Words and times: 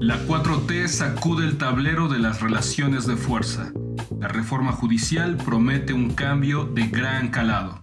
La 0.00 0.18
4T 0.26 0.88
sacude 0.88 1.46
el 1.46 1.56
tablero 1.56 2.08
de 2.08 2.18
las 2.18 2.42
relaciones 2.42 3.06
de 3.06 3.16
fuerza. 3.16 3.72
La 4.20 4.28
reforma 4.28 4.72
judicial 4.72 5.38
promete 5.38 5.94
un 5.94 6.10
cambio 6.10 6.64
de 6.64 6.86
gran 6.88 7.28
calado. 7.28 7.80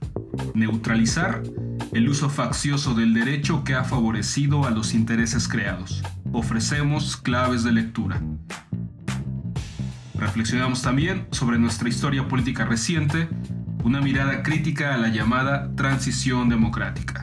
Neutralizar 0.53 1.41
el 1.91 2.07
uso 2.07 2.29
faccioso 2.29 2.93
del 2.93 3.15
derecho 3.15 3.63
que 3.63 3.73
ha 3.73 3.83
favorecido 3.83 4.65
a 4.65 4.71
los 4.71 4.93
intereses 4.93 5.47
creados. 5.47 6.03
Ofrecemos 6.31 7.17
claves 7.17 7.63
de 7.63 7.71
lectura. 7.71 8.21
Reflexionamos 10.13 10.83
también 10.83 11.27
sobre 11.31 11.57
nuestra 11.57 11.89
historia 11.89 12.27
política 12.27 12.63
reciente, 12.63 13.27
una 13.83 14.01
mirada 14.01 14.43
crítica 14.43 14.93
a 14.93 14.97
la 14.97 15.09
llamada 15.09 15.75
transición 15.75 16.47
democrática. 16.47 17.22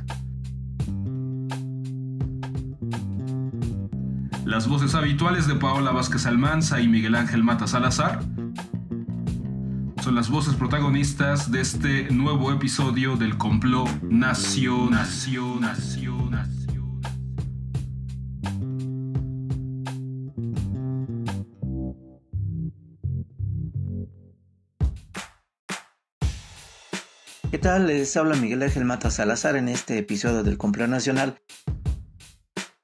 Las 4.50 4.66
voces 4.66 4.96
habituales 4.96 5.46
de 5.46 5.54
Paola 5.54 5.92
Vázquez 5.92 6.26
Almanza 6.26 6.80
y 6.80 6.88
Miguel 6.88 7.14
Ángel 7.14 7.44
Mata 7.44 7.68
Salazar 7.68 8.18
son 10.02 10.16
las 10.16 10.28
voces 10.28 10.56
protagonistas 10.56 11.52
de 11.52 11.60
este 11.60 12.10
nuevo 12.10 12.50
episodio 12.50 13.16
del 13.16 13.38
complot 13.38 14.02
Nación. 14.02 14.90
¿Qué 27.52 27.58
tal? 27.58 27.86
Les 27.86 28.16
habla 28.16 28.34
Miguel 28.34 28.64
Ángel 28.64 28.84
Mata 28.84 29.12
Salazar 29.12 29.54
en 29.54 29.68
este 29.68 29.98
episodio 29.98 30.42
del 30.42 30.58
Complot 30.58 30.88
Nacional 30.88 31.40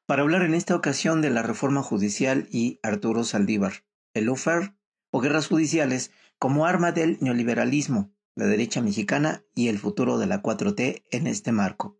para 0.06 0.22
hablar 0.22 0.42
en 0.42 0.54
esta 0.54 0.76
ocasión 0.76 1.20
de 1.20 1.30
la 1.30 1.42
reforma 1.42 1.82
judicial 1.82 2.46
y 2.50 2.78
Arturo 2.84 3.24
Saldívar, 3.24 3.84
el 4.14 4.26
lawfare 4.26 4.72
o 5.10 5.20
guerras 5.20 5.48
judiciales 5.48 6.12
como 6.38 6.64
arma 6.64 6.92
del 6.92 7.18
neoliberalismo, 7.20 8.12
la 8.36 8.46
derecha 8.46 8.80
mexicana 8.80 9.42
y 9.54 9.66
el 9.66 9.78
futuro 9.78 10.18
de 10.18 10.26
la 10.26 10.42
4T 10.42 11.02
en 11.10 11.26
este 11.26 11.50
marco. 11.50 11.98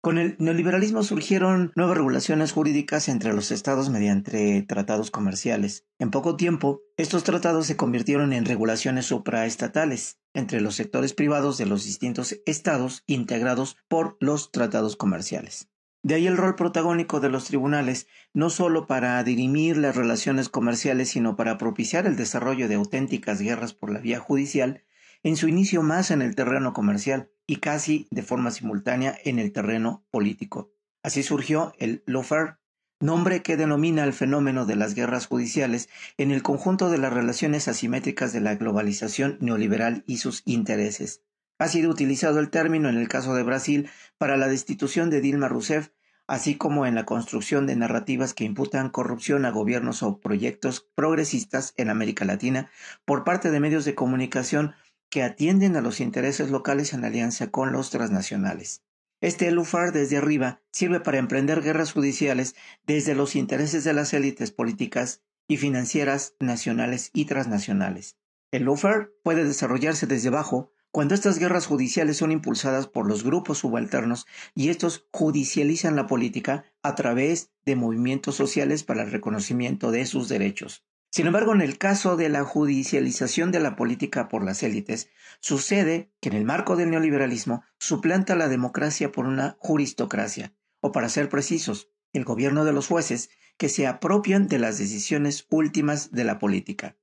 Con 0.00 0.16
el 0.16 0.36
neoliberalismo 0.38 1.02
surgieron 1.02 1.72
nuevas 1.76 1.98
regulaciones 1.98 2.52
jurídicas 2.52 3.10
entre 3.10 3.34
los 3.34 3.50
estados 3.50 3.90
mediante 3.90 4.62
tratados 4.62 5.10
comerciales. 5.10 5.84
En 5.98 6.10
poco 6.10 6.36
tiempo, 6.36 6.80
estos 6.96 7.22
tratados 7.22 7.66
se 7.66 7.76
convirtieron 7.76 8.32
en 8.32 8.46
regulaciones 8.46 9.04
supraestatales 9.06 10.19
entre 10.34 10.60
los 10.60 10.74
sectores 10.74 11.14
privados 11.14 11.58
de 11.58 11.66
los 11.66 11.84
distintos 11.84 12.40
estados 12.46 13.02
integrados 13.06 13.76
por 13.88 14.16
los 14.20 14.52
tratados 14.52 14.96
comerciales. 14.96 15.68
De 16.02 16.14
ahí 16.14 16.26
el 16.26 16.38
rol 16.38 16.54
protagónico 16.54 17.20
de 17.20 17.28
los 17.28 17.44
tribunales, 17.44 18.06
no 18.32 18.48
solo 18.48 18.86
para 18.86 19.22
dirimir 19.22 19.76
las 19.76 19.96
relaciones 19.96 20.48
comerciales, 20.48 21.10
sino 21.10 21.36
para 21.36 21.58
propiciar 21.58 22.06
el 22.06 22.16
desarrollo 22.16 22.68
de 22.68 22.76
auténticas 22.76 23.40
guerras 23.40 23.74
por 23.74 23.90
la 23.90 23.98
vía 23.98 24.18
judicial, 24.18 24.84
en 25.22 25.36
su 25.36 25.46
inicio 25.48 25.82
más 25.82 26.10
en 26.10 26.22
el 26.22 26.34
terreno 26.34 26.72
comercial 26.72 27.30
y 27.46 27.56
casi 27.56 28.08
de 28.10 28.22
forma 28.22 28.50
simultánea 28.50 29.14
en 29.24 29.38
el 29.38 29.52
terreno 29.52 30.06
político. 30.10 30.72
Así 31.02 31.22
surgió 31.22 31.74
el 31.78 32.02
lawfare, 32.06 32.56
nombre 33.00 33.42
que 33.42 33.56
denomina 33.56 34.04
el 34.04 34.12
fenómeno 34.12 34.66
de 34.66 34.76
las 34.76 34.94
guerras 34.94 35.26
judiciales 35.26 35.88
en 36.18 36.30
el 36.30 36.42
conjunto 36.42 36.90
de 36.90 36.98
las 36.98 37.12
relaciones 37.12 37.66
asimétricas 37.66 38.32
de 38.32 38.40
la 38.40 38.54
globalización 38.54 39.38
neoliberal 39.40 40.04
y 40.06 40.18
sus 40.18 40.42
intereses. 40.44 41.22
Ha 41.58 41.68
sido 41.68 41.90
utilizado 41.90 42.40
el 42.40 42.50
término 42.50 42.88
en 42.88 42.98
el 42.98 43.08
caso 43.08 43.34
de 43.34 43.42
Brasil 43.42 43.90
para 44.18 44.36
la 44.36 44.48
destitución 44.48 45.10
de 45.10 45.20
Dilma 45.20 45.48
Rousseff, 45.48 45.88
así 46.26 46.56
como 46.56 46.86
en 46.86 46.94
la 46.94 47.06
construcción 47.06 47.66
de 47.66 47.74
narrativas 47.74 48.34
que 48.34 48.44
imputan 48.44 48.90
corrupción 48.90 49.44
a 49.44 49.50
gobiernos 49.50 50.02
o 50.02 50.20
proyectos 50.20 50.86
progresistas 50.94 51.74
en 51.76 51.90
América 51.90 52.24
Latina 52.24 52.70
por 53.04 53.24
parte 53.24 53.50
de 53.50 53.60
medios 53.60 53.84
de 53.84 53.94
comunicación 53.94 54.74
que 55.08 55.22
atienden 55.22 55.76
a 55.76 55.80
los 55.80 56.00
intereses 56.00 56.50
locales 56.50 56.92
en 56.92 57.04
alianza 57.04 57.50
con 57.50 57.72
los 57.72 57.90
transnacionales. 57.90 58.82
Este 59.20 59.50
LUFAR 59.50 59.92
desde 59.92 60.16
arriba 60.16 60.62
sirve 60.72 61.00
para 61.00 61.18
emprender 61.18 61.60
guerras 61.60 61.92
judiciales 61.92 62.54
desde 62.86 63.14
los 63.14 63.36
intereses 63.36 63.84
de 63.84 63.92
las 63.92 64.14
élites 64.14 64.50
políticas 64.50 65.22
y 65.46 65.58
financieras 65.58 66.36
nacionales 66.40 67.10
y 67.12 67.26
transnacionales. 67.26 68.16
El 68.50 68.62
LUFAR 68.62 69.10
puede 69.22 69.44
desarrollarse 69.44 70.06
desde 70.06 70.28
abajo 70.28 70.72
cuando 70.90 71.14
estas 71.14 71.38
guerras 71.38 71.66
judiciales 71.66 72.16
son 72.16 72.32
impulsadas 72.32 72.86
por 72.86 73.06
los 73.06 73.22
grupos 73.22 73.58
subalternos 73.58 74.26
y 74.54 74.70
estos 74.70 75.06
judicializan 75.12 75.96
la 75.96 76.06
política 76.06 76.64
a 76.82 76.94
través 76.94 77.50
de 77.66 77.76
movimientos 77.76 78.36
sociales 78.36 78.84
para 78.84 79.02
el 79.02 79.10
reconocimiento 79.10 79.90
de 79.90 80.06
sus 80.06 80.30
derechos. 80.30 80.82
Sin 81.12 81.26
embargo, 81.26 81.52
en 81.52 81.60
el 81.60 81.76
caso 81.76 82.16
de 82.16 82.28
la 82.28 82.44
judicialización 82.44 83.50
de 83.50 83.58
la 83.58 83.74
política 83.74 84.28
por 84.28 84.44
las 84.44 84.62
élites, 84.62 85.10
sucede 85.40 86.12
que 86.20 86.28
en 86.28 86.36
el 86.36 86.44
marco 86.44 86.76
del 86.76 86.90
neoliberalismo 86.90 87.64
suplanta 87.78 88.36
la 88.36 88.48
democracia 88.48 89.10
por 89.10 89.26
una 89.26 89.56
juristocracia, 89.58 90.54
o 90.78 90.92
para 90.92 91.08
ser 91.08 91.28
precisos, 91.28 91.88
el 92.12 92.24
gobierno 92.24 92.64
de 92.64 92.72
los 92.72 92.86
jueces 92.86 93.28
que 93.56 93.68
se 93.68 93.88
apropian 93.88 94.46
de 94.46 94.60
las 94.60 94.78
decisiones 94.78 95.48
últimas 95.50 96.12
de 96.12 96.22
la 96.22 96.38
política. 96.38 96.96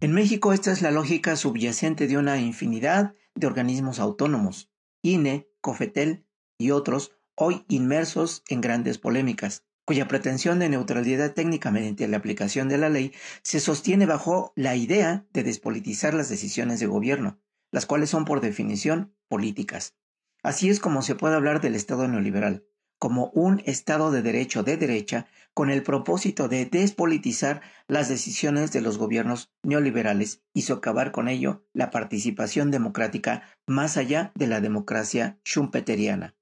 En 0.00 0.12
México 0.12 0.52
esta 0.52 0.72
es 0.72 0.82
la 0.82 0.90
lógica 0.90 1.36
subyacente 1.36 2.08
de 2.08 2.18
una 2.18 2.40
infinidad 2.40 3.14
de 3.36 3.46
organismos 3.46 4.00
autónomos, 4.00 4.72
INE, 5.02 5.48
COFETEL 5.60 6.26
y 6.58 6.72
otros, 6.72 7.12
hoy 7.36 7.64
inmersos 7.68 8.42
en 8.48 8.60
grandes 8.60 8.98
polémicas, 8.98 9.64
cuya 9.84 10.08
pretensión 10.08 10.58
de 10.58 10.68
neutralidad 10.68 11.32
técnica 11.32 11.70
mediante 11.70 12.08
la 12.08 12.16
aplicación 12.16 12.68
de 12.68 12.78
la 12.78 12.88
ley 12.88 13.12
se 13.42 13.60
sostiene 13.60 14.06
bajo 14.06 14.52
la 14.56 14.76
idea 14.76 15.26
de 15.32 15.42
despolitizar 15.42 16.14
las 16.14 16.28
decisiones 16.28 16.80
de 16.80 16.86
gobierno, 16.86 17.38
las 17.70 17.86
cuales 17.86 18.10
son 18.10 18.24
por 18.24 18.40
definición 18.40 19.14
políticas. 19.28 19.94
Así 20.42 20.68
es 20.68 20.80
como 20.80 21.02
se 21.02 21.14
puede 21.14 21.34
hablar 21.34 21.60
del 21.60 21.74
Estado 21.74 22.06
neoliberal, 22.06 22.66
como 22.98 23.30
un 23.34 23.62
Estado 23.66 24.10
de 24.10 24.22
derecho 24.22 24.62
de 24.62 24.76
derecha 24.76 25.26
con 25.52 25.70
el 25.70 25.82
propósito 25.82 26.48
de 26.48 26.66
despolitizar 26.66 27.62
las 27.86 28.08
decisiones 28.08 28.72
de 28.72 28.80
los 28.80 28.98
gobiernos 28.98 29.52
neoliberales 29.62 30.42
y 30.52 30.62
socavar 30.62 31.12
con 31.12 31.28
ello 31.28 31.64
la 31.72 31.90
participación 31.90 32.70
democrática 32.70 33.42
más 33.66 33.96
allá 33.96 34.32
de 34.34 34.46
la 34.46 34.60
democracia 34.60 35.38
schumpeteriana. 35.44 36.34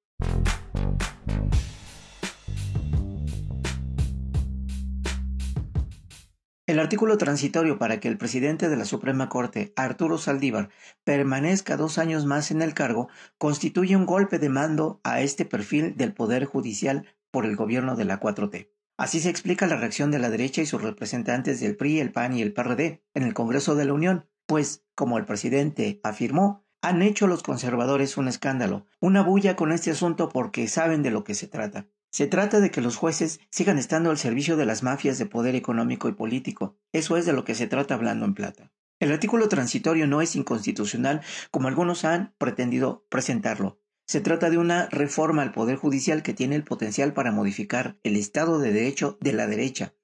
El 6.73 6.81
artículo 6.81 7.19
transitorio 7.19 7.79
para 7.79 8.01
que 8.01 8.09
el 8.09 8.17
presidente 8.17 8.71
de 8.71 8.79
la 8.79 8.87
Suprema 8.87 9.29
Corte, 9.29 9.75
Arturo 9.77 10.17
Saldívar, 10.17 10.71
permanezca 11.05 11.77
dos 11.77 11.99
años 11.99 12.25
más 12.25 12.51
en 12.51 12.63
el 12.63 12.73
cargo 12.73 13.11
constituye 13.37 13.95
un 13.95 14.07
golpe 14.07 14.39
de 14.39 14.49
mando 14.49 14.99
a 15.05 15.21
este 15.21 15.45
perfil 15.45 15.99
del 15.99 16.15
Poder 16.15 16.47
Judicial 16.47 17.05
por 17.31 17.45
el 17.45 17.57
gobierno 17.57 17.95
de 17.95 18.07
la 18.07 18.21
4T. 18.21 18.71
Así 18.97 19.21
se 19.21 19.29
explica 19.29 19.67
la 19.67 19.77
reacción 19.77 20.11
de 20.11 20.19
la 20.19 20.31
derecha 20.31 20.63
y 20.63 20.67
sus 20.67 20.81
representantes 20.81 21.61
del 21.61 21.77
PRI, 21.77 22.01
el 22.01 22.11
PAN 22.11 22.39
y 22.39 22.41
el 22.41 22.55
PRD 22.55 23.03
en 23.13 23.25
el 23.25 23.35
Congreso 23.35 23.75
de 23.75 23.85
la 23.85 23.93
Unión, 23.93 24.27
pues, 24.47 24.83
como 24.95 25.19
el 25.19 25.27
presidente 25.27 26.01
afirmó, 26.03 26.65
han 26.81 27.03
hecho 27.03 27.27
los 27.27 27.43
conservadores 27.43 28.17
un 28.17 28.29
escándalo, 28.29 28.87
una 28.99 29.21
bulla 29.21 29.57
con 29.57 29.73
este 29.73 29.91
asunto 29.91 30.31
porque 30.31 30.67
saben 30.69 31.03
de 31.03 31.11
lo 31.11 31.23
que 31.23 31.35
se 31.35 31.49
trata. 31.49 31.87
Se 32.13 32.27
trata 32.27 32.61
de 32.61 32.71
que 32.71 32.83
los 32.83 32.97
jueces 32.97 33.41
sigan 33.49 33.79
estando 33.79 34.11
al 34.11 34.19
servicio 34.19 34.59
de 34.59 34.67
las 34.67 34.83
mafias 34.83 35.17
de 35.17 35.25
poder 35.25 35.55
económico 35.55 36.11
y 36.11 36.13
político. 36.13 36.77
Eso 36.93 37.17
es 37.17 37.25
de 37.25 37.33
lo 37.33 37.45
que 37.45 37.55
se 37.55 37.67
trata 37.67 37.95
hablando 37.95 38.27
en 38.27 38.35
plata. 38.35 38.71
El 39.01 39.13
artículo 39.13 39.49
transitorio 39.49 40.07
no 40.07 40.21
es 40.21 40.37
inconstitucional 40.37 41.23
como 41.51 41.69
algunos 41.69 42.05
han 42.05 42.35
pretendido 42.37 43.07
presentarlo. 43.09 43.81
Se 44.07 44.21
trata 44.21 44.51
de 44.51 44.59
una 44.59 44.91
reforma 44.91 45.41
al 45.41 45.53
Poder 45.53 45.77
Judicial 45.77 46.23
que 46.23 46.35
tiene 46.35 46.55
el 46.55 46.65
potencial 46.65 47.15
para 47.15 47.33
modificar 47.33 47.99
el 48.03 48.17
Estado 48.17 48.59
de 48.59 48.75
Derecho 48.75 49.17
de 49.23 49.33
la 49.33 49.47
derecha, 49.47 49.95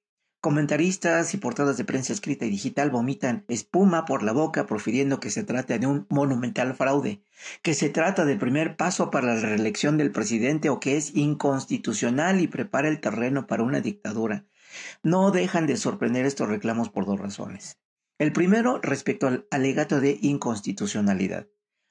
Comentaristas 0.41 1.35
y 1.35 1.39
portadas 1.39 1.79
de 1.79 1.85
prensa 1.85 2.13
escrita 2.13 2.47
y 2.47 2.51
digital 2.51 2.91
vomitan 2.91 3.45
espuma 3.49 4.05
por 4.05 4.23
la 4.23 4.31
boca 4.31 4.67
profiriendo 4.67 5.19
que 5.19 5.31
se 5.31 5.43
trata 5.43 5.79
de 5.79 5.89
un 5.89 6.07
monumental 6.11 6.75
fraude, 6.75 7.25
que 7.63 7.75
se 7.75 7.89
trata 7.89 8.25
del 8.25 8.39
primer 8.39 8.77
paso 8.77 9.11
para 9.11 9.35
la 9.35 9.41
reelección 9.41 9.97
del 9.97 10.13
presidente 10.13 10.71
o 10.71 10.79
que 10.79 10.97
es 10.97 11.17
inconstitucional 11.17 12.41
y 12.41 12.47
prepara 12.47 12.87
el 12.87 13.01
terreno 13.01 13.49
para 13.49 13.65
una 13.65 13.81
dictadura. 13.81 14.47
No 15.03 15.33
dejan 15.33 15.67
de 15.67 15.77
sorprender 15.77 16.25
estos 16.25 16.49
reclamos 16.49 16.89
por 16.89 17.05
dos 17.05 17.19
razones. 17.19 17.81
El 18.19 18.33
primero 18.33 18.79
respecto 18.81 19.27
al 19.27 19.49
alegato 19.51 20.01
de 20.01 20.19
inconstitucionalidad. 20.23 21.49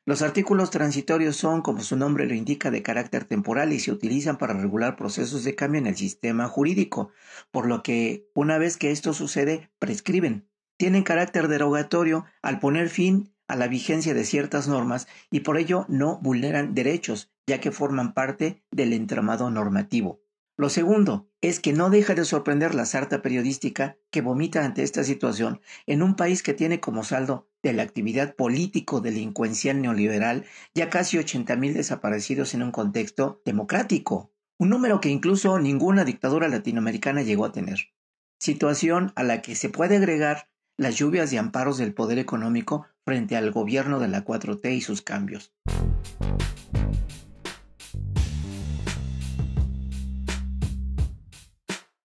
Los 0.08 0.22
artículos 0.22 0.70
transitorios 0.70 1.36
son, 1.36 1.62
como 1.62 1.82
su 1.82 1.98
nombre 1.98 2.28
lo 2.28 2.34
indica, 2.34 2.72
de 2.72 2.82
carácter 2.82 3.26
temporal 3.26 3.74
y 3.74 3.80
se 3.82 3.92
utilizan 3.92 4.38
para 4.38 4.54
regular 4.54 4.96
procesos 4.96 5.44
de 5.44 5.54
cambio 5.54 5.82
en 5.82 5.88
el 5.88 5.98
sistema 5.98 6.48
jurídico, 6.48 7.12
por 7.52 7.68
lo 7.68 7.84
que 7.84 8.26
una 8.34 8.58
vez 8.58 8.78
que 8.78 8.92
esto 8.92 9.12
sucede, 9.12 9.70
prescriben. 9.80 10.48
tienen 10.78 11.04
carácter 11.04 11.50
derogatorio 11.50 12.24
al 12.42 12.60
poner 12.60 12.88
fin 12.88 13.34
a 13.50 13.58
la 13.58 13.68
vigencia 13.68 14.14
de 14.14 14.24
ciertas 14.24 14.70
normas 14.70 15.10
y 15.30 15.42
por 15.42 15.58
ello 15.58 15.86
no 15.90 16.20
vulneran 16.22 16.74
derechos, 16.74 17.30
ya 17.46 17.60
que 17.60 17.74
forman 17.74 18.14
parte 18.14 18.64
del 18.72 18.94
entramado 18.94 19.52
normativo. 19.52 20.22
Lo 20.56 20.70
segundo 20.70 21.30
es 21.42 21.60
que 21.60 21.74
no 21.74 21.90
deja 21.90 22.16
de 22.16 22.24
sorprender 22.24 22.76
la 22.76 22.86
sarta 22.86 23.22
periodística 23.22 23.98
que 24.10 24.22
vomita 24.22 24.64
ante 24.64 24.84
esta 24.84 25.04
situación 25.04 25.60
en 25.86 26.02
un 26.02 26.16
país 26.16 26.44
que 26.44 26.54
tiene 26.54 26.80
como 26.80 27.04
saldo 27.04 27.50
de 27.68 27.74
la 27.74 27.84
actividad 27.84 28.36
político-delincuencial 28.36 29.82
neoliberal 29.82 30.46
ya 30.74 30.90
casi 30.90 31.18
80.000 31.18 31.74
desaparecidos 31.74 32.54
en 32.54 32.64
un 32.64 32.72
contexto 32.72 33.42
democrático, 33.46 34.32
un 34.58 34.70
número 34.70 35.02
que 35.02 35.10
incluso 35.10 35.60
ninguna 35.60 36.06
dictadura 36.06 36.48
latinoamericana 36.48 37.22
llegó 37.22 37.46
a 37.46 37.52
tener. 37.52 37.90
Situación 38.40 39.12
a 39.16 39.24
la 39.24 39.42
que 39.42 39.56
se 39.56 39.70
puede 39.70 39.98
agregar 39.98 40.50
las 40.78 40.96
lluvias 40.96 41.30
de 41.32 41.40
amparos 41.40 41.78
del 41.78 41.94
poder 41.94 42.20
económico 42.20 42.88
frente 43.04 43.36
al 43.36 43.52
gobierno 43.52 44.00
de 44.00 44.08
la 44.08 44.24
4T 44.24 44.76
y 44.76 44.82
sus 44.82 45.02
cambios. 45.02 45.54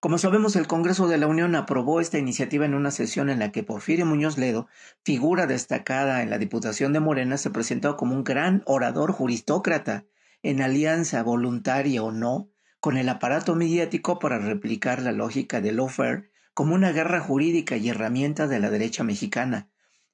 Como 0.03 0.19
sabemos, 0.19 0.57
el 0.57 0.67
Congreso 0.67 1.07
de 1.07 1.17
la 1.17 1.29
Unión 1.29 1.55
aprobó 1.55 2.01
esta 2.01 2.19
iniciativa 2.19 2.67
en 2.67 2.75
una 2.75 2.91
sesión 2.91 3.31
en 3.31 3.39
la 3.39 3.53
que 3.53 3.63
Porfirio 3.63 4.05
Muñoz 4.05 4.37
Ledo, 4.37 4.67
figura 5.05 5.47
destacada 5.47 6.25
en 6.25 6.31
la 6.31 6.39
Diputación 6.39 6.93
de 6.93 6.99
Morena, 6.99 7.39
se 7.39 7.51
presentó 7.51 7.97
como 7.97 8.17
un 8.17 8.25
gran 8.25 8.65
orador 8.67 9.13
juristócrata, 9.13 10.05
en 10.43 10.61
alianza 10.61 11.23
voluntaria 11.23 12.03
o 12.03 12.11
no 12.11 12.51
con 12.81 12.97
el 12.97 13.09
aparato 13.09 13.55
mediático 13.55 14.19
para 14.19 14.41
replicar 14.41 15.01
la 15.01 15.13
lógica 15.13 15.61
de 15.61 15.71
lawfare 15.71 16.33
como 16.53 16.75
una 16.75 16.91
guerra 16.91 17.21
jurídica 17.21 17.77
y 17.77 17.89
herramienta 17.89 18.49
de 18.49 18.59
la 18.59 18.71
derecha 18.71 19.05
mexicana, 19.05 19.71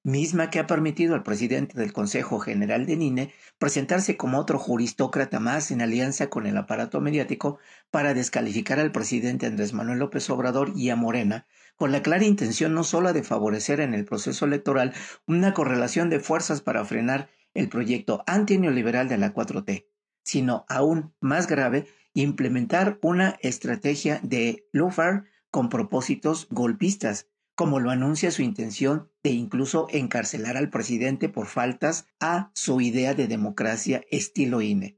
misma 0.08 0.49
que 0.49 0.58
ha 0.58 0.66
permitido 0.66 1.14
al 1.14 1.22
presidente 1.22 1.78
del 1.78 1.93
Consejo 1.93 2.40
General 2.40 2.87
de 2.87 2.96
NINE 2.96 3.32
presentarse 3.58 4.16
como 4.16 4.38
otro 4.38 4.58
juristócrata 4.58 5.38
más 5.38 5.70
en 5.70 5.82
alianza 5.82 6.31
con 6.31 6.46
el 6.46 6.56
aparato 6.56 7.00
mediático 7.00 7.58
para 7.90 8.14
descalificar 8.14 8.81
al 8.81 8.90
presidente 8.90 9.46
Andrés 9.46 9.75
Manuel 9.75 9.99
López 9.99 10.28
Obrador 10.31 10.72
y 10.75 10.88
a 10.88 10.96
Morena, 10.96 11.46
con 11.76 11.93
la 11.93 12.02
clara 12.02 12.25
intención 12.25 12.72
no 12.75 12.84
solo 12.84 13.12
de 13.12 13.22
favorecer 13.22 13.81
en 13.81 13.93
el 13.93 14.06
proceso 14.06 14.46
electoral 14.46 14.94
una 15.26 15.52
correlación 15.52 16.08
de 16.08 16.20
fuerzas 16.20 16.62
para 16.62 16.84
frenar 16.87 17.28
el 17.52 17.69
proyecto 17.69 18.25
antineoliberal 18.26 19.08
de 19.08 19.19
la 19.19 19.34
4T, 19.34 19.87
sino 20.22 20.64
aún 20.69 21.14
más 21.20 21.46
grave, 21.46 21.87
implementar 22.14 22.99
una 23.02 23.37
estrategia 23.43 24.20
de 24.22 24.66
lawfare 24.72 25.25
con 25.50 25.69
propósitos 25.69 26.49
golpistas, 26.50 27.26
como 27.58 27.81
lo 27.81 27.90
anuncia 27.90 28.31
su 28.31 28.43
intención 28.43 29.10
de 29.25 29.31
incluso 29.31 29.88
encarcelar 29.90 30.56
al 30.56 30.70
presidente 30.70 31.28
por 31.28 31.49
faltas 31.49 32.06
a 32.20 32.52
su 32.55 32.81
idea 32.81 33.14
de 33.14 33.26
democracia 33.26 34.05
estilo 34.12 34.62
INE. 34.62 34.96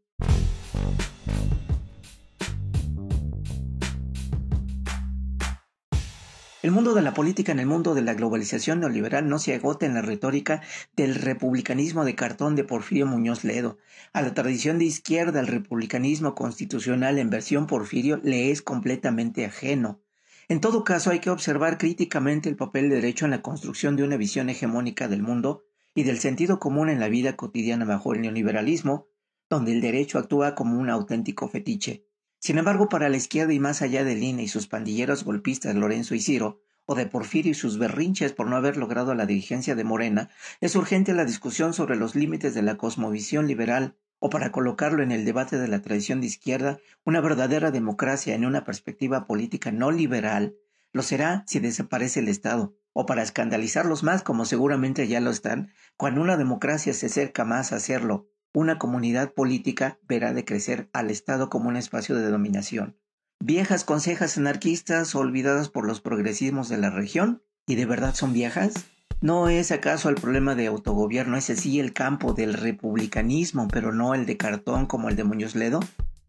El 6.61 6.71
mundo 6.71 6.93
de 6.93 7.01
la 7.01 7.15
política 7.15 7.51
en 7.51 7.61
el 7.61 7.67
mundo 7.67 7.95
de 7.95 8.03
la 8.03 8.13
globalización 8.13 8.81
neoliberal 8.81 9.27
no 9.27 9.39
se 9.39 9.55
agota 9.55 9.87
en 9.87 9.95
la 9.95 10.03
retórica 10.03 10.61
del 10.95 11.15
republicanismo 11.15 12.05
de 12.05 12.15
cartón 12.15 12.57
de 12.57 12.65
Porfirio 12.65 13.07
Muñoz 13.07 13.43
Ledo. 13.43 13.79
A 14.13 14.21
la 14.21 14.35
tradición 14.35 14.79
de 14.79 14.85
izquierda, 14.85 15.41
el 15.41 15.47
republicanismo 15.47 16.35
constitucional 16.35 17.19
en 17.19 17.31
versión 17.31 17.67
Porfirio 17.67 18.21
le 18.23 18.51
es 18.51 18.61
completamente 18.61 19.47
ajeno. 19.47 20.03
En 20.51 20.61
todo 20.61 20.83
caso, 20.83 21.13
hay 21.13 21.21
que 21.21 21.31
observar 21.31 21.79
críticamente 21.79 22.49
el 22.49 22.57
papel 22.57 22.91
del 22.91 23.01
derecho 23.03 23.25
en 23.25 23.31
la 23.31 23.41
construcción 23.41 23.95
de 23.95 24.03
una 24.03 24.17
visión 24.17 24.51
hegemónica 24.51 25.07
del 25.07 25.23
mundo 25.23 25.63
y 25.95 26.03
del 26.03 26.19
sentido 26.19 26.59
común 26.59 26.89
en 26.89 26.99
la 26.99 27.09
vida 27.09 27.37
cotidiana 27.37 27.85
bajo 27.85 28.15
el 28.15 28.21
neoliberalismo, 28.21 29.07
donde 29.49 29.71
el 29.71 29.81
derecho 29.81 30.19
actúa 30.19 30.57
como 30.57 30.77
un 30.77 30.91
auténtico 30.91 31.47
fetiche. 31.47 32.05
Sin 32.41 32.59
embargo, 32.59 32.89
para 32.89 33.09
la 33.09 33.17
izquierda 33.17 33.53
y 33.53 33.61
más 33.61 33.81
allá 33.81 34.03
de 34.03 34.17
Lina 34.17 34.43
y 34.43 34.49
sus 34.49 34.67
pandilleros 34.67 35.23
golpistas 35.23 35.77
Lorenzo 35.77 36.17
y 36.17 36.21
Ciro, 36.21 36.61
o 36.85 36.97
de 36.97 37.07
Porfirio 37.07 37.53
y 37.53 37.55
sus 37.55 37.79
berrinches 37.79 38.33
por 38.33 38.49
no 38.49 38.57
haber 38.57 38.77
logrado 38.77 39.15
la 39.15 39.27
dirigencia 39.27 39.77
de 39.77 39.85
Morena, 39.85 40.31
es 40.61 40.75
urgente 40.75 41.15
la 41.15 41.27
discusión 41.27 41.75
sobre 41.75 41.95
los 41.95 42.17
límites 42.17 42.55
de 42.55 42.63
la 42.63 42.77
cosmovisión 42.77 43.47
liberal 43.47 43.95
o 44.21 44.31
para 44.31 44.53
colocarlo 44.53 45.03
en 45.03 45.11
el 45.11 45.25
debate 45.25 45.59
de 45.59 45.67
la 45.67 45.83
tradición 45.83 46.21
de 46.21 46.29
izquierda, 46.29 46.79
una 47.05 47.21
verdadera 47.21 47.73
democracia 47.73 48.35
en 48.35 48.45
una 48.45 48.65
perspectiva 48.65 49.27
política 49.27 49.73
no 49.73 49.91
liberal, 49.91 50.55
lo 50.93 51.03
será 51.03 51.43
si 51.47 51.59
desaparece 51.59 52.21
el 52.21 52.29
Estado, 52.29 52.77
o 52.93 53.07
para 53.07 53.23
escandalizarlos 53.23 54.03
más 54.03 54.23
como 54.23 54.45
seguramente 54.45 55.09
ya 55.09 55.21
lo 55.21 55.31
están, 55.31 55.73
cuando 55.97 56.21
una 56.21 56.37
democracia 56.37 56.93
se 56.93 57.07
acerca 57.07 57.45
más 57.45 57.73
a 57.73 57.77
hacerlo, 57.77 58.29
una 58.53 58.79
comunidad 58.79 59.33
política 59.33 59.99
verá 60.09 60.33
de 60.33 60.45
crecer 60.45 60.91
al 60.93 61.11
Estado 61.11 61.49
como 61.49 61.69
un 61.69 61.77
espacio 61.77 62.17
de 62.17 62.29
dominación. 62.29 62.97
Viejas 63.39 63.85
consejas 63.85 64.37
anarquistas 64.37 65.15
olvidadas 65.15 65.71
por 65.71 65.87
los 65.87 66.01
progresismos 66.01 66.69
de 66.69 66.79
la 66.79 66.91
región, 66.91 67.43
¿y 67.67 67.77
de 67.77 67.87
verdad 67.87 68.15
son 68.15 68.33
viejas? 68.33 68.75
¿No 69.23 69.51
es 69.51 69.71
acaso 69.71 70.09
el 70.09 70.15
problema 70.15 70.55
de 70.55 70.67
autogobierno 70.67 71.37
ese 71.37 71.55
sí 71.55 71.79
el 71.79 71.93
campo 71.93 72.33
del 72.33 72.55
republicanismo, 72.55 73.69
pero 73.69 73.93
no 73.93 74.15
el 74.15 74.25
de 74.25 74.39
cartón 74.39 74.87
como 74.87 75.11
el 75.11 75.17
de 75.17 75.25
Muñoz 75.25 75.55
Ledo? 75.55 75.81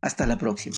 Hasta 0.02 0.28
la 0.28 0.38
próxima. 0.38 0.76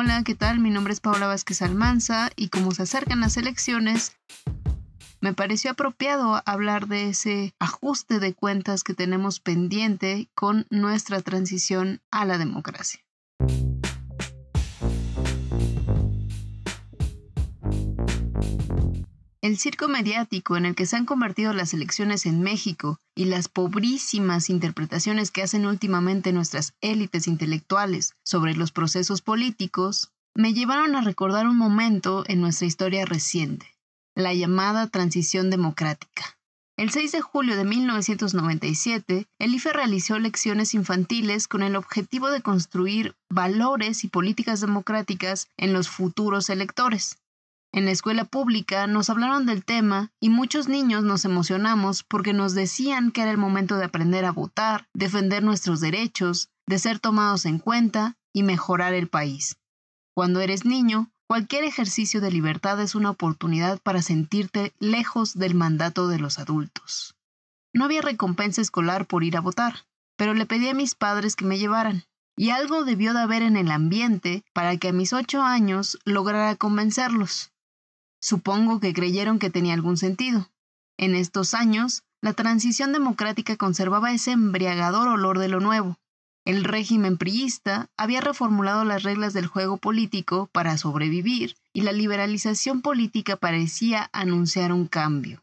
Hola, 0.00 0.22
¿qué 0.22 0.36
tal? 0.36 0.60
Mi 0.60 0.70
nombre 0.70 0.92
es 0.92 1.00
Paola 1.00 1.26
Vázquez 1.26 1.60
Almanza 1.60 2.30
y 2.36 2.50
como 2.50 2.70
se 2.70 2.84
acercan 2.84 3.18
las 3.18 3.36
elecciones, 3.36 4.16
me 5.20 5.34
pareció 5.34 5.72
apropiado 5.72 6.40
hablar 6.46 6.86
de 6.86 7.08
ese 7.08 7.52
ajuste 7.58 8.20
de 8.20 8.32
cuentas 8.32 8.84
que 8.84 8.94
tenemos 8.94 9.40
pendiente 9.40 10.30
con 10.36 10.68
nuestra 10.70 11.20
transición 11.20 12.00
a 12.12 12.24
la 12.26 12.38
democracia. 12.38 13.00
El 19.48 19.56
circo 19.56 19.88
mediático 19.88 20.58
en 20.58 20.66
el 20.66 20.74
que 20.74 20.84
se 20.84 20.96
han 20.96 21.06
convertido 21.06 21.54
las 21.54 21.72
elecciones 21.72 22.26
en 22.26 22.42
México 22.42 23.00
y 23.14 23.24
las 23.24 23.48
pobrísimas 23.48 24.50
interpretaciones 24.50 25.30
que 25.30 25.42
hacen 25.42 25.64
últimamente 25.64 26.34
nuestras 26.34 26.74
élites 26.82 27.26
intelectuales 27.26 28.12
sobre 28.22 28.54
los 28.54 28.72
procesos 28.72 29.22
políticos 29.22 30.12
me 30.34 30.52
llevaron 30.52 30.94
a 30.96 31.00
recordar 31.00 31.46
un 31.46 31.56
momento 31.56 32.24
en 32.26 32.42
nuestra 32.42 32.66
historia 32.66 33.06
reciente, 33.06 33.64
la 34.14 34.34
llamada 34.34 34.86
transición 34.88 35.48
democrática. 35.48 36.36
El 36.76 36.90
6 36.90 37.12
de 37.12 37.22
julio 37.22 37.56
de 37.56 37.64
1997, 37.64 39.28
el 39.38 39.54
IFE 39.54 39.72
realizó 39.72 40.16
elecciones 40.16 40.74
infantiles 40.74 41.48
con 41.48 41.62
el 41.62 41.74
objetivo 41.74 42.28
de 42.28 42.42
construir 42.42 43.16
valores 43.30 44.04
y 44.04 44.08
políticas 44.08 44.60
democráticas 44.60 45.48
en 45.56 45.72
los 45.72 45.88
futuros 45.88 46.50
electores. 46.50 47.16
En 47.78 47.84
la 47.84 47.92
escuela 47.92 48.24
pública 48.24 48.88
nos 48.88 49.08
hablaron 49.08 49.46
del 49.46 49.64
tema 49.64 50.10
y 50.18 50.30
muchos 50.30 50.66
niños 50.66 51.04
nos 51.04 51.24
emocionamos 51.24 52.02
porque 52.02 52.32
nos 52.32 52.52
decían 52.52 53.12
que 53.12 53.22
era 53.22 53.30
el 53.30 53.38
momento 53.38 53.76
de 53.76 53.84
aprender 53.84 54.24
a 54.24 54.32
votar, 54.32 54.88
defender 54.94 55.44
nuestros 55.44 55.78
derechos, 55.80 56.48
de 56.66 56.80
ser 56.80 56.98
tomados 56.98 57.46
en 57.46 57.60
cuenta 57.60 58.16
y 58.32 58.42
mejorar 58.42 58.94
el 58.94 59.06
país. 59.06 59.58
Cuando 60.12 60.40
eres 60.40 60.64
niño, 60.64 61.12
cualquier 61.28 61.62
ejercicio 61.62 62.20
de 62.20 62.32
libertad 62.32 62.80
es 62.80 62.96
una 62.96 63.10
oportunidad 63.10 63.78
para 63.78 64.02
sentirte 64.02 64.74
lejos 64.80 65.34
del 65.34 65.54
mandato 65.54 66.08
de 66.08 66.18
los 66.18 66.40
adultos. 66.40 67.14
No 67.72 67.84
había 67.84 68.02
recompensa 68.02 68.60
escolar 68.60 69.06
por 69.06 69.22
ir 69.22 69.36
a 69.36 69.40
votar, 69.40 69.86
pero 70.16 70.34
le 70.34 70.46
pedí 70.46 70.68
a 70.68 70.74
mis 70.74 70.96
padres 70.96 71.36
que 71.36 71.44
me 71.44 71.60
llevaran, 71.60 72.02
y 72.36 72.50
algo 72.50 72.82
debió 72.82 73.14
de 73.14 73.20
haber 73.20 73.42
en 73.42 73.56
el 73.56 73.70
ambiente 73.70 74.42
para 74.52 74.76
que 74.78 74.88
a 74.88 74.92
mis 74.92 75.12
ocho 75.12 75.42
años 75.42 75.96
lograra 76.04 76.56
convencerlos. 76.56 77.52
Supongo 78.20 78.80
que 78.80 78.92
creyeron 78.92 79.38
que 79.38 79.50
tenía 79.50 79.74
algún 79.74 79.96
sentido. 79.96 80.50
En 80.96 81.14
estos 81.14 81.54
años, 81.54 82.02
la 82.20 82.32
transición 82.32 82.92
democrática 82.92 83.56
conservaba 83.56 84.12
ese 84.12 84.32
embriagador 84.32 85.08
olor 85.08 85.38
de 85.38 85.48
lo 85.48 85.60
nuevo. 85.60 85.98
El 86.44 86.64
régimen 86.64 87.18
priista 87.18 87.90
había 87.96 88.20
reformulado 88.20 88.84
las 88.84 89.02
reglas 89.02 89.34
del 89.34 89.46
juego 89.46 89.76
político 89.76 90.48
para 90.50 90.78
sobrevivir 90.78 91.56
y 91.72 91.82
la 91.82 91.92
liberalización 91.92 92.82
política 92.82 93.36
parecía 93.36 94.08
anunciar 94.12 94.72
un 94.72 94.86
cambio. 94.86 95.42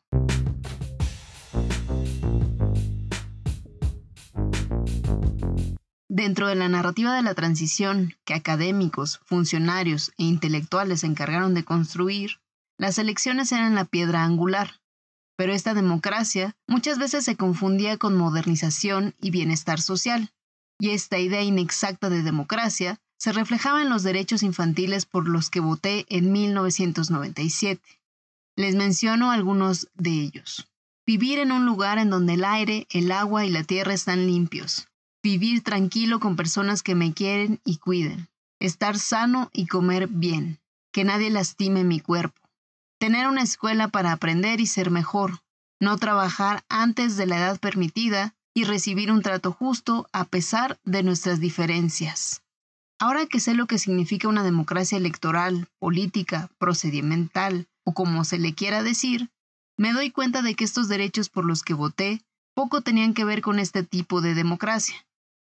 Dentro 6.10 6.48
de 6.48 6.56
la 6.56 6.70
narrativa 6.70 7.14
de 7.14 7.22
la 7.22 7.36
transición 7.36 8.16
que 8.24 8.34
académicos, 8.34 9.20
funcionarios 9.26 10.12
e 10.18 10.24
intelectuales 10.24 11.02
se 11.02 11.08
encargaron 11.08 11.54
de 11.54 11.66
construir, 11.66 12.40
las 12.78 12.98
elecciones 12.98 13.52
eran 13.52 13.76
la 13.76 13.86
piedra 13.86 14.24
angular, 14.24 14.82
pero 15.38 15.54
esta 15.54 15.74
democracia 15.74 16.56
muchas 16.68 16.98
veces 16.98 17.26
se 17.26 17.36
confundía 17.36 17.98
con 17.98 18.18
modernización 18.18 19.16
y 19.20 19.32
bienestar 19.32 19.82
social, 19.82 20.34
y 20.80 20.90
esta 20.92 21.20
idea 21.20 21.42
inexacta 21.42 22.10
de 22.10 22.22
democracia 22.22 23.00
se 23.18 23.32
reflejaba 23.32 23.82
en 23.82 23.90
los 23.90 24.04
derechos 24.04 24.44
infantiles 24.44 25.06
por 25.06 25.28
los 25.28 25.50
que 25.50 25.60
voté 25.60 26.06
en 26.10 26.32
1997. 26.32 27.82
Les 28.58 28.76
menciono 28.76 29.32
algunos 29.32 29.90
de 29.96 30.12
ellos. 30.12 30.68
Vivir 31.06 31.40
en 31.40 31.52
un 31.52 31.66
lugar 31.66 31.98
en 31.98 32.10
donde 32.10 32.34
el 32.34 32.44
aire, 32.44 32.88
el 32.90 33.12
agua 33.12 33.46
y 33.46 33.50
la 33.50 33.64
tierra 33.64 33.94
están 33.94 34.26
limpios. 34.26 34.88
Vivir 35.24 35.64
tranquilo 35.64 36.20
con 36.20 36.36
personas 36.36 36.84
que 36.84 36.96
me 36.96 37.14
quieren 37.14 37.60
y 37.64 37.78
cuiden. 37.78 38.28
Estar 38.60 38.98
sano 38.98 39.50
y 39.54 39.68
comer 39.68 40.08
bien. 40.08 40.60
Que 40.92 41.04
nadie 41.04 41.30
lastime 41.30 41.84
mi 41.84 42.00
cuerpo. 42.00 42.45
Tener 43.00 43.28
una 43.28 43.42
escuela 43.42 43.90
para 43.90 44.12
aprender 44.12 44.62
y 44.62 44.68
ser 44.68 44.90
mejor. 44.92 45.42
No 45.80 45.98
trabajar 45.98 46.64
antes 46.70 47.18
de 47.18 47.26
la 47.26 47.38
edad 47.38 47.60
permitida 47.60 48.36
y 48.54 48.64
recibir 48.64 49.12
un 49.12 49.22
trato 49.22 49.52
justo 49.52 50.08
a 50.14 50.26
pesar 50.26 50.80
de 50.86 51.04
nuestras 51.04 51.40
diferencias. 51.42 52.42
Ahora 52.98 53.26
que 53.26 53.42
sé 53.42 53.54
lo 53.54 53.68
que 53.68 53.78
significa 53.78 54.30
una 54.30 54.44
democracia 54.44 54.98
electoral, 54.98 55.68
política, 55.80 56.50
procedimental 56.58 57.68
o 57.84 57.94
como 57.94 58.24
se 58.24 58.40
le 58.40 58.54
quiera 58.54 58.82
decir, 58.82 59.30
me 59.78 59.92
doy 59.92 60.12
cuenta 60.12 60.42
de 60.42 60.56
que 60.56 60.64
estos 60.64 60.88
derechos 60.88 61.30
por 61.30 61.44
los 61.44 61.64
que 61.64 61.74
voté 61.74 62.22
poco 62.54 62.80
tenían 62.80 63.14
que 63.14 63.26
ver 63.26 63.42
con 63.42 63.60
este 63.60 63.84
tipo 63.84 64.22
de 64.22 64.34
democracia. 64.34 65.06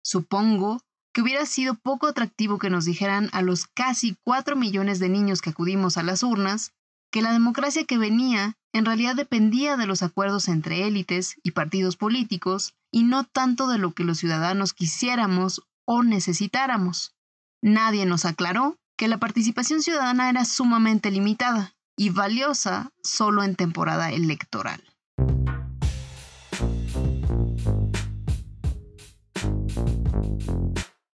Supongo 0.04 0.80
que 1.12 1.22
hubiera 1.22 1.44
sido 1.46 1.74
poco 1.74 2.06
atractivo 2.06 2.58
que 2.58 2.70
nos 2.70 2.84
dijeran 2.84 3.28
a 3.32 3.42
los 3.42 3.66
casi 3.66 4.16
cuatro 4.22 4.54
millones 4.54 5.00
de 5.00 5.08
niños 5.08 5.42
que 5.42 5.50
acudimos 5.50 5.96
a 5.96 6.04
las 6.04 6.22
urnas 6.22 6.72
que 7.12 7.22
la 7.22 7.32
democracia 7.32 7.84
que 7.84 7.98
venía 7.98 8.56
en 8.72 8.86
realidad 8.86 9.14
dependía 9.14 9.76
de 9.76 9.86
los 9.86 10.02
acuerdos 10.02 10.48
entre 10.48 10.86
élites 10.86 11.36
y 11.42 11.50
partidos 11.50 11.96
políticos 11.96 12.74
y 12.90 13.04
no 13.04 13.24
tanto 13.24 13.68
de 13.68 13.76
lo 13.76 13.92
que 13.92 14.02
los 14.02 14.18
ciudadanos 14.18 14.72
quisiéramos 14.72 15.62
o 15.84 16.02
necesitáramos. 16.02 17.14
Nadie 17.60 18.06
nos 18.06 18.24
aclaró 18.24 18.78
que 18.96 19.08
la 19.08 19.18
participación 19.18 19.82
ciudadana 19.82 20.30
era 20.30 20.46
sumamente 20.46 21.10
limitada 21.10 21.74
y 21.96 22.08
valiosa 22.08 22.90
solo 23.02 23.42
en 23.42 23.56
temporada 23.56 24.10
electoral. 24.10 24.82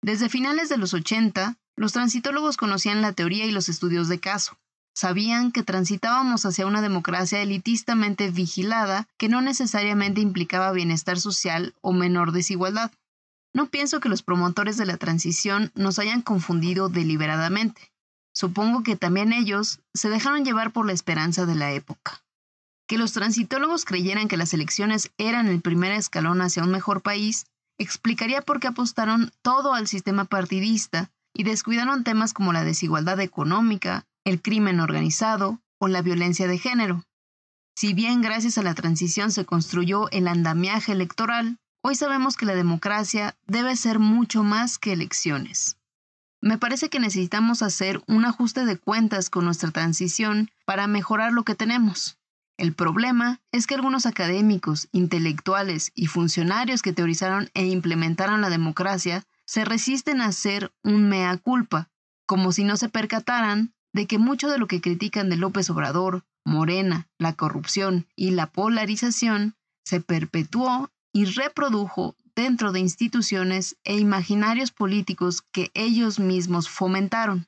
Desde 0.04 0.30
finales 0.30 0.70
de 0.70 0.77
los 0.77 0.94
80, 0.94 1.58
los 1.75 1.92
transitólogos 1.92 2.56
conocían 2.56 3.01
la 3.01 3.13
teoría 3.13 3.46
y 3.46 3.51
los 3.51 3.68
estudios 3.68 4.08
de 4.08 4.20
caso, 4.20 4.58
sabían 4.98 5.51
que 5.51 5.62
transitábamos 5.62 6.44
hacia 6.48 6.66
una 6.66 6.82
democracia 6.82 7.39
elitistamente 7.44 8.32
vigilada 8.32 9.08
que 9.20 9.30
no 9.30 9.42
necesariamente 9.42 10.22
implicaba 10.22 10.72
bienestar 10.72 11.20
social 11.20 11.75
o 11.82 11.94
menor 11.94 12.32
desigualdad. 12.32 12.92
No 13.54 13.70
pienso 13.70 14.00
que 14.00 14.10
los 14.10 14.24
promotores 14.24 14.75
de 14.75 14.88
la 14.88 14.98
transición 14.98 15.72
nos 15.75 16.00
hayan 16.00 16.24
confundido 16.24 16.89
deliberadamente. 16.89 17.94
Supongo 18.34 18.82
que 18.82 18.96
también 18.96 19.34
ellos 19.34 19.82
se 19.94 20.10
dejaron 20.10 20.44
llevar 20.44 20.72
por 20.72 20.88
la 20.88 20.94
esperanza 20.94 21.46
de 21.46 21.54
la 21.54 21.74
época. 21.74 22.25
Que 22.88 22.98
los 22.98 23.13
transitólogos 23.13 23.86
creyeran 23.86 24.27
que 24.27 24.38
las 24.38 24.51
elecciones 24.56 25.12
eran 25.20 25.46
el 25.46 25.62
primer 25.62 25.92
escalón 25.92 26.42
hacia 26.42 26.63
un 26.63 26.72
mejor 26.72 27.04
país 27.04 27.46
explicaría 27.77 28.42
por 28.42 28.60
qué 28.60 28.70
apostaron 28.70 29.32
todo 29.44 29.75
al 29.75 29.88
sistema 29.88 30.25
partidista 30.25 31.12
y 31.36 31.44
descuidaron 31.44 32.04
temas 32.04 32.34
como 32.34 32.51
la 32.51 32.63
desigualdad 32.63 33.20
económica, 33.20 34.06
el 34.27 34.41
crimen 34.41 34.81
organizado 34.81 35.62
o 35.79 35.88
la 35.88 36.01
violencia 36.01 36.48
de 36.48 36.57
género. 36.57 37.05
Si 37.77 37.93
bien 37.93 38.22
gracias 38.22 38.57
a 38.57 38.62
la 38.62 38.74
transición 38.74 39.31
se 39.31 39.46
construyó 39.46 40.12
el 40.12 40.27
andamiaje 40.27 40.91
electoral, 40.91 41.60
hoy 41.81 41.96
sabemos 41.96 42.36
que 42.36 42.46
la 42.46 42.53
democracia 42.53 43.38
debe 43.46 43.77
ser 43.77 44.00
mucho 44.00 44.43
más 44.43 44.79
que 44.79 44.91
elecciones. 44.91 45.77
Me 46.41 46.57
parece 46.57 46.89
que 46.89 47.00
necesitamos 47.00 47.62
hacer 47.62 48.03
un 48.05 48.25
ajuste 48.25 48.65
de 48.65 48.77
cuentas 48.77 49.29
con 49.29 49.46
nuestra 49.46 49.72
transición 49.72 50.51
para 50.65 50.88
mejorar 50.88 51.31
lo 51.31 51.43
que 51.43 51.55
tenemos. 51.55 52.17
El 52.57 52.74
problema 52.74 53.39
es 53.53 53.65
que 53.65 53.75
algunos 53.75 54.05
académicos, 54.05 54.89
intelectuales 54.91 55.91
y 55.96 56.07
funcionarios 56.07 56.81
que 56.81 56.91
teorizaron 56.91 57.50
e 57.53 57.67
implementaron 57.67 58.41
la 58.41 58.50
democracia 58.50 59.24
se 59.46 59.63
resisten 59.63 60.19
a 60.19 60.25
hacer 60.25 60.74
un 60.84 61.07
mea 61.07 61.38
culpa, 61.38 61.88
como 62.25 62.51
si 62.51 62.65
no 62.65 62.75
se 62.75 62.89
percataran 62.89 63.74
de 63.94 64.08
que 64.08 64.17
mucho 64.17 64.50
de 64.50 64.58
lo 64.58 64.67
que 64.67 64.82
critican 64.82 65.29
de 65.29 65.38
López 65.38 65.70
Obrador, 65.70 66.24
Morena, 66.46 67.08
la 67.17 67.34
corrupción 67.34 68.08
y 68.15 68.32
la 68.32 68.51
polarización 68.51 69.56
se 69.86 70.01
perpetuó 70.01 70.91
y 71.13 71.25
reprodujo 71.25 72.15
dentro 72.36 72.72
de 72.72 72.79
instituciones 72.79 73.77
e 73.84 73.98
imaginarios 73.98 74.72
políticos 74.72 75.41
que 75.51 75.72
ellos 75.74 76.20
mismos 76.20 76.70
fomentaron. 76.70 77.48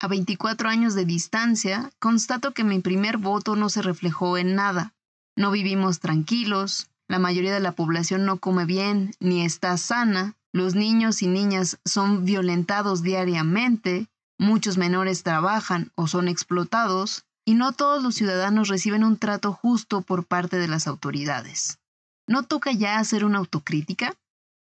A 0.00 0.08
24 0.08 0.68
años 0.68 0.94
de 0.94 1.04
distancia, 1.04 1.90
constato 2.00 2.52
que 2.54 2.64
mi 2.64 2.80
primer 2.80 3.18
voto 3.18 3.54
no 3.54 3.68
se 3.68 3.82
reflejó 3.82 4.36
en 4.36 4.56
nada. 4.56 4.94
No 5.36 5.50
vivimos 5.50 6.00
tranquilos, 6.00 6.88
la 7.12 7.18
mayoría 7.18 7.52
de 7.52 7.60
la 7.60 7.72
población 7.72 8.24
no 8.24 8.38
come 8.38 8.64
bien 8.64 9.14
ni 9.20 9.44
está 9.44 9.76
sana, 9.76 10.34
los 10.50 10.74
niños 10.74 11.20
y 11.20 11.26
niñas 11.26 11.78
son 11.84 12.24
violentados 12.24 13.02
diariamente, 13.02 14.08
muchos 14.38 14.78
menores 14.78 15.22
trabajan 15.22 15.92
o 15.94 16.06
son 16.06 16.26
explotados, 16.26 17.26
y 17.44 17.52
no 17.52 17.72
todos 17.72 18.02
los 18.02 18.14
ciudadanos 18.14 18.68
reciben 18.68 19.04
un 19.04 19.18
trato 19.18 19.52
justo 19.52 20.00
por 20.00 20.24
parte 20.24 20.56
de 20.56 20.68
las 20.68 20.86
autoridades. 20.86 21.80
¿No 22.26 22.44
toca 22.44 22.72
ya 22.72 22.98
hacer 22.98 23.26
una 23.26 23.40
autocrítica? 23.40 24.14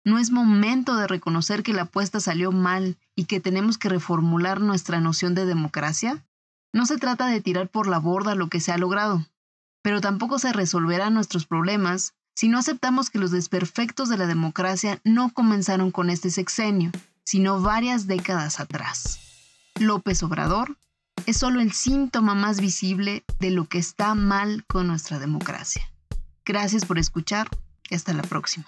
¿No 0.03 0.19
es 0.19 0.29
momento 0.29 0.97
de 0.97 1.07
reconocer 1.07 1.63
que 1.63 1.73
la 1.73 1.83
apuesta 1.83 2.19
salió 2.19 2.51
mal 2.51 2.99
y 3.15 3.25
que 3.25 3.39
tenemos 3.39 3.79
que 3.79 3.89
reformular 3.89 4.61
nuestra 4.61 5.01
noción 5.01 5.33
de 5.33 5.47
democracia? 5.47 6.23
No 6.73 6.85
se 6.85 6.99
trata 6.99 7.25
de 7.25 7.41
tirar 7.41 7.69
por 7.69 7.87
la 7.87 7.97
borda 7.97 8.35
lo 8.35 8.49
que 8.49 8.59
se 8.59 8.71
ha 8.71 8.77
logrado, 8.77 9.25
pero 9.81 9.99
tampoco 9.99 10.37
se 10.37 10.53
resolverán 10.53 11.15
nuestros 11.15 11.47
problemas 11.47 12.13
si 12.35 12.49
no 12.49 12.59
aceptamos 12.59 13.09
que 13.09 13.17
los 13.17 13.31
desperfectos 13.31 14.09
de 14.09 14.17
la 14.17 14.27
democracia 14.27 14.99
no 15.03 15.33
comenzaron 15.33 15.89
con 15.89 16.09
este 16.09 16.29
sexenio, 16.29 16.91
sino 17.23 17.61
varias 17.61 18.07
décadas 18.07 18.59
atrás. 18.59 19.19
López 19.79 20.21
Obrador 20.21 20.77
es 21.25 21.37
solo 21.37 21.61
el 21.61 21.71
síntoma 21.71 22.35
más 22.35 22.59
visible 22.59 23.23
de 23.39 23.51
lo 23.51 23.65
que 23.65 23.77
está 23.77 24.13
mal 24.15 24.65
con 24.67 24.87
nuestra 24.87 25.17
democracia. 25.17 25.89
Gracias 26.45 26.85
por 26.85 26.99
escuchar 26.99 27.47
y 27.89 27.95
hasta 27.95 28.13
la 28.13 28.21
próxima. 28.21 28.67